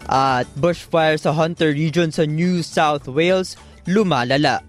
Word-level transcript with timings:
At 0.04 0.52
bushfire 0.60 1.16
sa 1.16 1.32
Hunter 1.32 1.72
Region 1.72 2.12
sa 2.12 2.28
New 2.28 2.60
South 2.60 3.08
Wales 3.08 3.56
lumalala. 3.88 4.69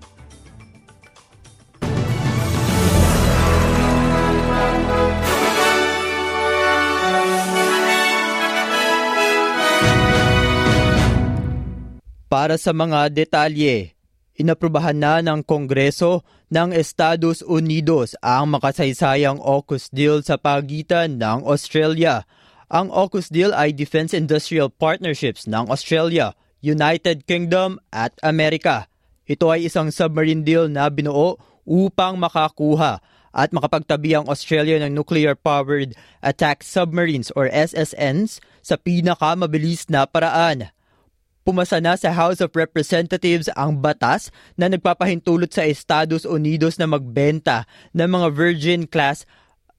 Para 12.31 12.55
sa 12.63 12.71
mga 12.71 13.11
detalye, 13.11 13.99
inaprubahan 14.39 14.95
na 14.95 15.19
ng 15.19 15.43
Kongreso 15.43 16.23
ng 16.47 16.71
Estados 16.71 17.43
Unidos 17.43 18.15
ang 18.23 18.55
makasaysayang 18.55 19.43
AUKUS 19.43 19.91
deal 19.91 20.23
sa 20.23 20.39
pagitan 20.39 21.19
ng 21.19 21.43
Australia. 21.43 22.23
Ang 22.71 22.95
AUKUS 22.95 23.35
deal 23.35 23.51
ay 23.51 23.75
Defense 23.75 24.15
Industrial 24.15 24.71
Partnerships 24.71 25.51
ng 25.51 25.75
Australia, 25.75 26.39
United 26.63 27.27
Kingdom 27.27 27.83
at 27.91 28.15
Amerika. 28.23 28.87
Ito 29.27 29.51
ay 29.51 29.67
isang 29.67 29.91
submarine 29.91 30.47
deal 30.47 30.71
na 30.71 30.87
binuo 30.87 31.35
upang 31.67 32.15
makakuha 32.15 33.03
at 33.35 33.51
makapagtabi 33.51 34.15
ang 34.15 34.31
Australia 34.31 34.79
ng 34.79 34.95
nuclear-powered 34.95 35.99
attack 36.23 36.63
submarines 36.63 37.35
or 37.35 37.51
SSNs 37.51 38.39
sa 38.63 38.79
pinakamabilis 38.79 39.91
na 39.91 40.07
paraan 40.07 40.71
pumasa 41.43 41.81
na 41.81 41.97
sa 41.97 42.13
House 42.13 42.45
of 42.45 42.53
Representatives 42.53 43.49
ang 43.57 43.81
batas 43.81 44.29
na 44.55 44.69
nagpapahintulot 44.69 45.51
sa 45.51 45.65
Estados 45.67 46.29
Unidos 46.29 46.77
na 46.77 46.87
magbenta 46.87 47.65
ng 47.97 48.09
mga 48.09 48.29
Virgin-class 48.33 49.25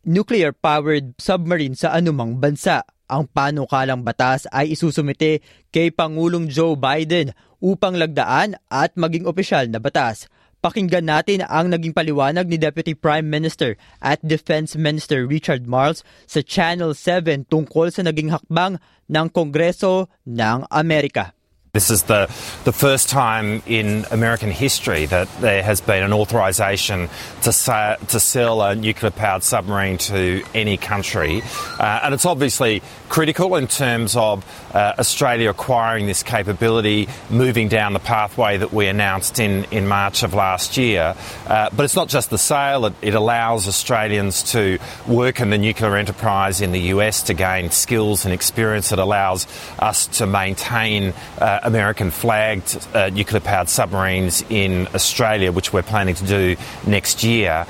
nuclear-powered 0.01 1.13
submarine 1.21 1.77
sa 1.77 1.93
anumang 1.93 2.37
bansa. 2.41 2.81
Ang 3.11 3.27
panukalang 3.27 4.07
batas 4.07 4.47
ay 4.55 4.71
isusumite 4.73 5.43
kay 5.69 5.91
Pangulong 5.91 6.47
Joe 6.47 6.79
Biden 6.79 7.35
upang 7.59 7.99
lagdaan 7.99 8.55
at 8.71 8.95
maging 8.95 9.27
opisyal 9.27 9.67
na 9.67 9.83
batas. 9.83 10.31
Pakinggan 10.61 11.09
natin 11.09 11.41
ang 11.49 11.73
naging 11.73 11.89
paliwanag 11.89 12.45
ni 12.45 12.55
Deputy 12.61 12.93
Prime 12.93 13.25
Minister 13.25 13.73
at 13.97 14.21
Defense 14.21 14.77
Minister 14.77 15.25
Richard 15.25 15.65
Marles 15.65 16.05
sa 16.29 16.45
Channel 16.45 16.93
7 16.93 17.49
tungkol 17.49 17.89
sa 17.89 18.05
naging 18.05 18.29
hakbang 18.29 18.77
ng 19.09 19.27
Kongreso 19.33 20.05
ng 20.29 20.69
Amerika. 20.69 21.33
This 21.73 21.89
is 21.89 22.03
the, 22.03 22.25
the 22.65 22.73
first 22.73 23.07
time 23.07 23.63
in 23.65 24.05
American 24.11 24.51
history 24.51 25.05
that 25.05 25.29
there 25.39 25.63
has 25.63 25.79
been 25.79 26.03
an 26.03 26.11
authorisation 26.11 27.07
to, 27.43 27.53
sa- 27.53 27.95
to 27.95 28.19
sell 28.19 28.61
a 28.61 28.75
nuclear 28.75 29.09
powered 29.09 29.41
submarine 29.41 29.97
to 29.99 30.43
any 30.53 30.75
country. 30.75 31.41
Uh, 31.79 32.01
and 32.03 32.13
it's 32.13 32.25
obviously 32.25 32.81
critical 33.07 33.55
in 33.55 33.67
terms 33.67 34.17
of 34.17 34.45
uh, 34.75 34.95
Australia 34.99 35.49
acquiring 35.49 36.07
this 36.07 36.23
capability, 36.23 37.07
moving 37.29 37.69
down 37.69 37.93
the 37.93 37.99
pathway 37.99 38.57
that 38.57 38.73
we 38.73 38.87
announced 38.87 39.39
in, 39.39 39.63
in 39.71 39.87
March 39.87 40.23
of 40.23 40.33
last 40.33 40.75
year. 40.75 41.15
Uh, 41.47 41.69
but 41.73 41.85
it's 41.85 41.95
not 41.95 42.09
just 42.09 42.29
the 42.31 42.37
sale, 42.37 42.85
it, 42.85 42.93
it 43.01 43.15
allows 43.15 43.69
Australians 43.69 44.43
to 44.43 44.77
work 45.07 45.39
in 45.39 45.51
the 45.51 45.57
nuclear 45.57 45.95
enterprise 45.95 46.59
in 46.59 46.73
the 46.73 46.81
US 46.95 47.23
to 47.23 47.33
gain 47.33 47.71
skills 47.71 48.25
and 48.25 48.33
experience. 48.33 48.91
It 48.91 48.99
allows 48.99 49.47
us 49.79 50.07
to 50.17 50.25
maintain 50.25 51.13
uh, 51.39 51.59
American 51.63 52.11
flagged 52.11 52.77
uh, 52.93 53.09
nuclear 53.09 53.41
powered 53.41 53.69
submarines 53.69 54.43
in 54.49 54.87
Australia, 54.93 55.51
which 55.51 55.73
we're 55.73 55.85
planning 55.85 56.15
to 56.15 56.25
do 56.25 56.55
next 56.85 57.23
year. 57.23 57.65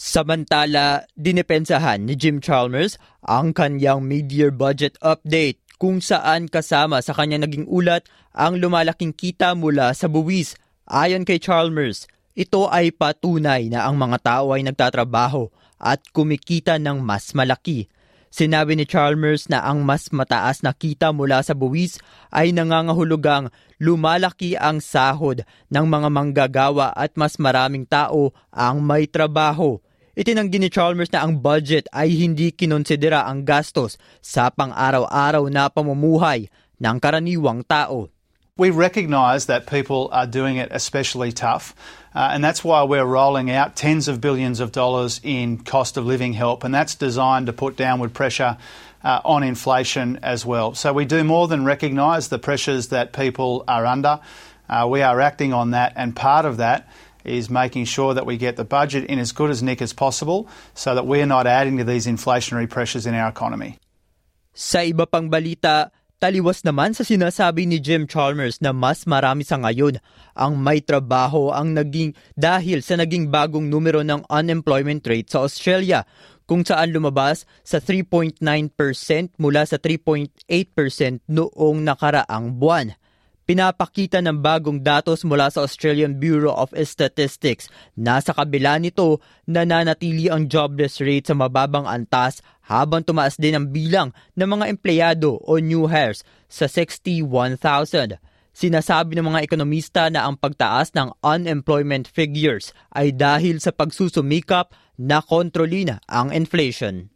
Samantala, 0.00 1.04
dinepensahan 1.12 2.08
ni 2.08 2.16
Jim 2.16 2.40
Chalmers 2.40 2.96
ang 3.20 3.52
kanyang 3.52 4.00
mid-year 4.00 4.48
budget 4.48 4.96
update 5.04 5.60
kung 5.76 6.00
saan 6.00 6.48
kasama 6.48 7.04
sa 7.04 7.12
kanya 7.12 7.44
naging 7.44 7.68
ulat 7.68 8.08
ang 8.32 8.56
lumalaking 8.56 9.12
kita 9.12 9.52
mula 9.52 9.92
sa 9.92 10.08
buwis. 10.08 10.56
Ayon 10.88 11.28
kay 11.28 11.36
Chalmers, 11.36 12.08
ito 12.32 12.64
ay 12.72 12.96
patunay 12.96 13.68
na 13.68 13.84
ang 13.84 14.00
mga 14.00 14.18
tao 14.24 14.56
ay 14.56 14.64
nagtatrabaho 14.64 15.52
at 15.76 16.00
kumikita 16.16 16.80
ng 16.80 17.00
mas 17.04 17.36
malaki. 17.36 17.88
Sinabi 18.30 18.78
ni 18.78 18.86
Chalmers 18.86 19.50
na 19.50 19.66
ang 19.66 19.82
mas 19.82 20.06
mataas 20.14 20.62
na 20.62 20.70
kita 20.70 21.10
mula 21.10 21.42
sa 21.42 21.50
buwis 21.50 21.98
ay 22.30 22.54
nangangahulugang 22.54 23.50
lumalaki 23.82 24.54
ang 24.54 24.78
sahod 24.78 25.42
ng 25.66 25.84
mga 25.90 26.08
manggagawa 26.14 26.94
at 26.94 27.18
mas 27.18 27.42
maraming 27.42 27.82
tao 27.82 28.30
ang 28.54 28.78
may 28.78 29.10
trabaho. 29.10 29.82
Itinanggi 30.14 30.62
ni 30.62 30.70
Chalmers 30.70 31.10
na 31.10 31.26
ang 31.26 31.42
budget 31.42 31.90
ay 31.90 32.14
hindi 32.14 32.54
kinonsidera 32.54 33.26
ang 33.26 33.42
gastos 33.42 33.98
sa 34.22 34.46
pang-araw-araw 34.54 35.50
na 35.50 35.66
pamumuhay 35.66 36.46
ng 36.78 36.96
karaniwang 37.02 37.66
tao. 37.66 38.06
We 38.60 38.68
recognise 38.68 39.48
that 39.48 39.64
people 39.66 40.12
are 40.12 40.28
doing 40.28 40.60
it 40.60 40.68
especially 40.70 41.32
tough, 41.32 41.72
uh, 42.14 42.30
and 42.32 42.42
that's 42.42 42.64
why 42.64 42.82
we're 42.82 43.04
rolling 43.04 43.50
out 43.50 43.76
tens 43.76 44.08
of 44.08 44.20
billions 44.20 44.60
of 44.60 44.72
dollars 44.72 45.20
in 45.22 45.58
cost 45.58 45.96
of 45.96 46.06
living 46.06 46.32
help, 46.32 46.64
and 46.64 46.74
that's 46.74 46.94
designed 46.94 47.46
to 47.46 47.52
put 47.52 47.76
downward 47.76 48.12
pressure 48.12 48.56
uh, 49.04 49.20
on 49.24 49.42
inflation 49.42 50.18
as 50.22 50.44
well. 50.44 50.74
So 50.74 50.92
we 50.92 51.04
do 51.04 51.24
more 51.24 51.48
than 51.48 51.64
recognise 51.64 52.28
the 52.28 52.38
pressures 52.38 52.88
that 52.88 53.12
people 53.12 53.64
are 53.68 53.86
under. 53.86 54.20
Uh, 54.68 54.86
we 54.90 55.02
are 55.02 55.20
acting 55.20 55.52
on 55.52 55.70
that, 55.72 55.92
and 55.96 56.14
part 56.14 56.44
of 56.44 56.58
that 56.58 56.88
is 57.24 57.50
making 57.50 57.84
sure 57.84 58.14
that 58.14 58.26
we 58.26 58.36
get 58.36 58.56
the 58.56 58.64
budget 58.64 59.04
in 59.04 59.18
as 59.18 59.32
good 59.32 59.50
as 59.50 59.62
nick 59.62 59.82
as 59.82 59.92
possible 59.92 60.48
so 60.74 60.94
that 60.94 61.06
we're 61.06 61.26
not 61.26 61.46
adding 61.46 61.76
to 61.76 61.84
these 61.84 62.06
inflationary 62.06 62.68
pressures 62.68 63.06
in 63.06 63.14
our 63.14 63.28
economy. 63.28 63.78
Sa 64.54 64.78
iba 64.78 65.10
pang 65.10 65.30
balita, 65.30 65.90
Taliwas 66.20 66.60
naman 66.68 66.92
sa 66.92 67.00
sinasabi 67.00 67.64
ni 67.64 67.80
Jim 67.80 68.04
Chalmers 68.04 68.60
na 68.60 68.76
mas 68.76 69.08
marami 69.08 69.40
sa 69.40 69.56
ngayon 69.56 69.96
ang 70.36 70.52
may 70.52 70.84
trabaho 70.84 71.48
ang 71.48 71.72
naging 71.72 72.12
dahil 72.36 72.84
sa 72.84 73.00
naging 73.00 73.32
bagong 73.32 73.64
numero 73.64 74.04
ng 74.04 74.28
unemployment 74.28 75.00
rate 75.08 75.32
sa 75.32 75.48
Australia 75.48 76.04
kung 76.44 76.60
saan 76.60 76.92
lumabas 76.92 77.48
sa 77.64 77.80
3.9% 77.80 78.36
mula 79.40 79.64
sa 79.64 79.80
3.8% 79.80 81.24
noong 81.24 81.78
nakaraang 81.88 82.52
buwan. 82.52 82.92
Pinapakita 83.48 84.20
ng 84.20 84.44
bagong 84.44 84.84
datos 84.84 85.24
mula 85.24 85.48
sa 85.48 85.64
Australian 85.64 86.20
Bureau 86.20 86.52
of 86.52 86.76
Statistics 86.84 87.72
na 87.96 88.20
sa 88.20 88.36
kabila 88.36 88.76
nito 88.76 89.24
nananatili 89.48 90.28
ang 90.28 90.52
jobless 90.52 91.00
rate 91.00 91.32
sa 91.32 91.34
mababang 91.34 91.88
antas 91.88 92.44
habang 92.70 93.02
tumaas 93.02 93.34
din 93.34 93.58
ang 93.58 93.66
bilang 93.66 94.14
ng 94.38 94.46
mga 94.46 94.70
empleyado 94.70 95.42
o 95.42 95.58
new 95.58 95.90
hires 95.90 96.22
sa 96.46 96.70
61,000. 96.70 98.22
Sinasabi 98.54 99.18
ng 99.18 99.26
mga 99.26 99.42
ekonomista 99.42 100.06
na 100.06 100.30
ang 100.30 100.38
pagtaas 100.38 100.94
ng 100.94 101.10
unemployment 101.26 102.06
figures 102.06 102.70
ay 102.94 103.10
dahil 103.10 103.58
sa 103.58 103.74
pagsusumikap 103.74 104.70
na 104.94 105.18
kontrolina 105.18 105.98
ang 106.06 106.30
inflation. 106.30 107.10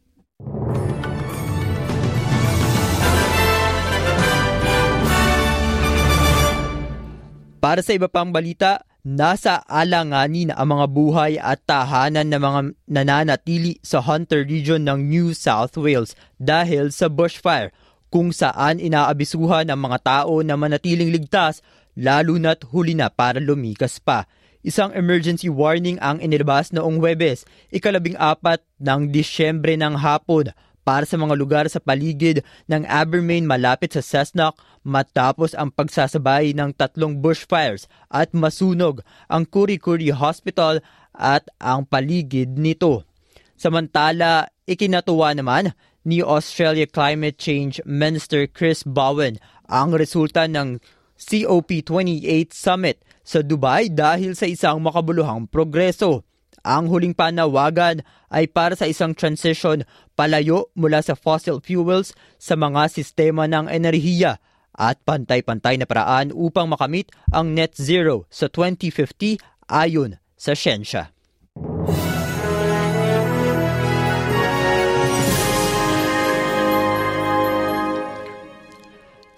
Para 7.62 7.80
sa 7.80 7.96
iba 7.96 8.12
pang 8.12 8.28
balita, 8.28 8.84
nasa 9.04 9.60
alanganin 9.68 10.48
ang 10.56 10.80
mga 10.80 10.86
buhay 10.88 11.32
at 11.36 11.60
tahanan 11.68 12.32
ng 12.32 12.40
mga 12.40 12.60
nananatili 12.88 13.76
sa 13.84 14.00
Hunter 14.00 14.48
Region 14.48 14.80
ng 14.80 15.04
New 15.12 15.36
South 15.36 15.76
Wales 15.76 16.16
dahil 16.40 16.88
sa 16.88 17.12
bushfire 17.12 17.68
kung 18.08 18.32
saan 18.32 18.80
inaabisuhan 18.80 19.68
ang 19.68 19.84
mga 19.84 19.98
tao 20.00 20.40
na 20.40 20.56
manatiling 20.56 21.12
ligtas 21.12 21.60
lalo 21.92 22.40
na't 22.40 22.64
huli 22.72 22.96
na 22.96 23.12
para 23.12 23.38
lumikas 23.38 24.00
pa. 24.00 24.24
Isang 24.64 24.96
emergency 24.96 25.52
warning 25.52 26.00
ang 26.00 26.24
inilabas 26.24 26.72
noong 26.72 26.96
Webes, 26.96 27.44
ikalabing 27.68 28.16
apat 28.16 28.64
ng 28.80 29.12
Disyembre 29.12 29.76
ng 29.76 30.00
hapon 30.00 30.56
para 30.84 31.08
sa 31.08 31.16
mga 31.16 31.34
lugar 31.34 31.64
sa 31.72 31.80
paligid 31.80 32.44
ng 32.68 32.84
Abermain 32.84 33.48
malapit 33.48 33.96
sa 33.96 34.04
Cessnock 34.04 34.60
matapos 34.84 35.56
ang 35.56 35.72
pagsasabay 35.72 36.52
ng 36.52 36.76
tatlong 36.76 37.18
bushfires 37.18 37.88
at 38.12 38.30
masunog 38.36 39.00
ang 39.32 39.48
Kuri-Kuri 39.48 40.12
Hospital 40.12 40.84
at 41.16 41.48
ang 41.58 41.88
paligid 41.88 42.60
nito. 42.60 43.08
Samantala, 43.56 44.52
ikinatuwa 44.68 45.32
naman 45.32 45.72
ni 46.04 46.20
Australia 46.20 46.84
Climate 46.84 47.40
Change 47.40 47.80
Minister 47.88 48.44
Chris 48.44 48.84
Bowen 48.84 49.40
ang 49.64 49.96
resulta 49.96 50.44
ng 50.44 50.78
COP28 51.16 52.52
Summit 52.52 53.00
sa 53.24 53.40
Dubai 53.40 53.88
dahil 53.88 54.36
sa 54.36 54.44
isang 54.44 54.84
makabuluhang 54.84 55.48
progreso. 55.48 56.28
Ang 56.64 56.88
huling 56.88 57.12
panawagan 57.12 58.00
ay 58.32 58.48
para 58.48 58.74
sa 58.74 58.88
isang 58.88 59.12
transition 59.12 59.84
palayo 60.18 60.72
mula 60.72 61.04
sa 61.04 61.12
fossil 61.14 61.60
fuels 61.60 62.16
sa 62.40 62.56
mga 62.56 62.88
sistema 62.90 63.44
ng 63.44 63.68
enerhiya 63.70 64.40
at 64.74 64.98
pantay-pantay 65.06 65.78
na 65.78 65.86
paraan 65.86 66.34
upang 66.34 66.66
makamit 66.66 67.12
ang 67.30 67.54
net 67.54 67.78
zero 67.78 68.26
sa 68.26 68.50
2050 68.50 69.38
ayon 69.70 70.18
sa 70.34 70.58
siyensya. 70.58 71.13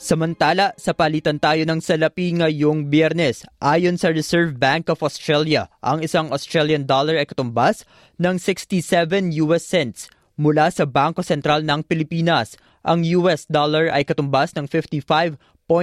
Samantala, 0.07 0.71
sa 0.79 0.95
palitan 0.95 1.43
tayo 1.43 1.67
ng 1.67 1.83
salapi 1.83 2.31
ngayong 2.39 2.87
biyernes, 2.87 3.43
ayon 3.59 3.99
sa 3.99 4.15
Reserve 4.15 4.55
Bank 4.55 4.87
of 4.87 5.03
Australia, 5.03 5.67
ang 5.83 5.99
isang 5.99 6.31
Australian 6.31 6.87
dollar 6.87 7.19
ay 7.19 7.27
katumbas 7.27 7.83
ng 8.15 8.39
67 8.39 9.35
US 9.43 9.67
cents. 9.67 10.07
Mula 10.39 10.71
sa 10.71 10.87
Bangko 10.87 11.27
Sentral 11.27 11.67
ng 11.67 11.83
Pilipinas, 11.83 12.55
ang 12.87 13.03
US 13.19 13.51
dollar 13.51 13.91
ay 13.91 14.07
katumbas 14.07 14.55
ng 14.55 14.71
55.85 14.71 15.75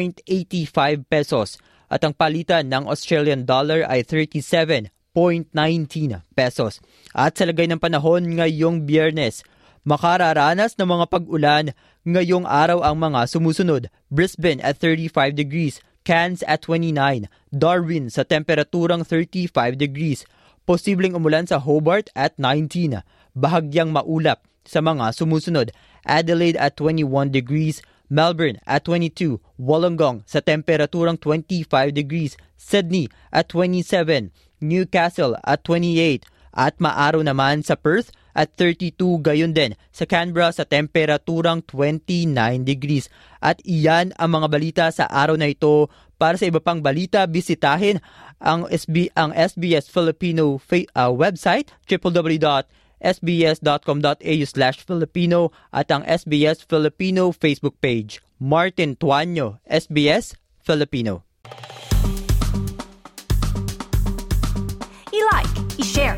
pesos 1.04 1.60
at 1.92 2.00
ang 2.08 2.16
palitan 2.16 2.72
ng 2.72 2.88
Australian 2.88 3.44
dollar 3.44 3.84
ay 3.92 4.08
37.19 4.08 4.88
pesos. 6.32 6.80
At 7.12 7.36
sa 7.36 7.44
lagay 7.44 7.68
ng 7.68 7.84
panahon 7.84 8.40
ngayong 8.40 8.88
biyernes, 8.88 9.44
Makararanas 9.84 10.80
ng 10.80 10.88
mga 10.88 11.06
pag-ulan 11.12 11.76
ngayong 12.08 12.48
araw 12.48 12.88
ang 12.88 12.96
mga 12.96 13.28
sumusunod. 13.28 13.92
Brisbane 14.08 14.64
at 14.64 14.80
35 14.80 15.36
degrees, 15.36 15.84
Cairns 16.08 16.40
at 16.48 16.64
29, 16.64 17.28
Darwin 17.52 18.08
sa 18.08 18.24
temperaturang 18.24 19.04
35 19.04 19.52
degrees. 19.76 20.24
Posibleng 20.64 21.20
umulan 21.20 21.44
sa 21.44 21.60
Hobart 21.60 22.08
at 22.16 22.40
19, 22.40 23.04
bahagyang 23.36 23.92
maulap 23.92 24.48
sa 24.64 24.80
mga 24.80 25.12
sumusunod. 25.12 25.76
Adelaide 26.08 26.56
at 26.56 26.80
21 26.80 27.28
degrees, 27.28 27.84
Melbourne 28.08 28.64
at 28.64 28.88
22, 28.88 29.44
Wollongong 29.60 30.24
sa 30.24 30.40
temperaturang 30.40 31.20
25 31.20 31.92
degrees, 31.92 32.40
Sydney 32.56 33.12
at 33.36 33.52
27, 33.52 34.32
Newcastle 34.64 35.36
at 35.44 35.68
28, 35.68 36.24
at 36.54 36.78
maaraw 36.78 37.26
naman 37.26 37.66
sa 37.66 37.74
Perth 37.74 38.14
at 38.34 38.54
32 38.58 39.22
gayon 39.22 39.54
din 39.54 39.78
sa 39.94 40.06
Canberra 40.10 40.50
sa 40.54 40.66
temperaturang 40.66 41.62
29 41.70 42.66
degrees. 42.66 43.10
At 43.42 43.62
iyan 43.66 44.14
ang 44.18 44.38
mga 44.38 44.48
balita 44.50 44.86
sa 44.90 45.06
araw 45.10 45.38
na 45.38 45.54
ito. 45.54 45.90
Para 46.18 46.38
sa 46.38 46.46
iba 46.50 46.62
pang 46.62 46.80
balita, 46.82 47.26
bisitahin 47.30 48.00
ang, 48.42 48.66
SB, 48.70 49.14
ang 49.18 49.34
SBS 49.34 49.90
Filipino 49.90 50.60
uh, 50.60 51.12
website 51.12 51.72
www.sbs.com.au 51.90 52.66
slash 54.48 54.78
Filipino 54.84 55.52
at 55.72 55.92
ang 55.92 56.04
SBS 56.08 56.64
Filipino 56.64 57.32
Facebook 57.32 57.76
page. 57.80 58.24
Martin 58.40 58.96
Tuanyo, 59.00 59.60
SBS 59.68 60.36
Filipino. 60.64 61.24
I-like, 65.14 65.54
i-share, 65.80 66.18